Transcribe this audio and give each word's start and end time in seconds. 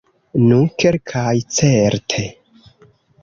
Nu, 0.43 0.55
kelkaj 0.83 1.35
certe. 1.57 2.25